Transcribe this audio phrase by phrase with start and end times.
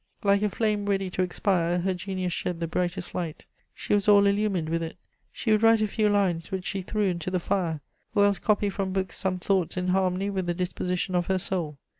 [0.23, 4.25] Like a flame ready to expire, her genius shed the brightest light; she was all
[4.25, 4.97] illumined with it.
[5.31, 7.81] She would write a few lines which she threw into the fire,
[8.15, 11.77] or else copy from books some thoughts in harmony with the disposition of her soul.